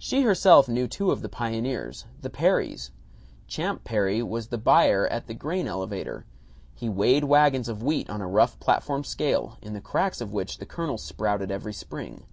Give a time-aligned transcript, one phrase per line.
[0.00, 2.90] She herself knew two of the pioneers: the Perrys.
[3.46, 6.24] Champ Perry was the buyer at the grain elevator.
[6.74, 10.58] He weighed wagons of wheat on a rough platform scale, in the cracks of which
[10.58, 12.24] the kernels sprouted every spring.